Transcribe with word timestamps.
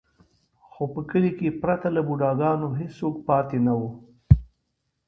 خو 0.69 0.83
په 0.93 1.01
کلي 1.09 1.31
کې 1.37 1.57
پرته 1.61 1.87
له 1.95 2.01
بوډا 2.07 2.31
ګانو 2.39 2.67
هېڅوک 2.79 3.15
پاتې 3.27 3.57
نه 3.65 3.73
و. 3.79 3.81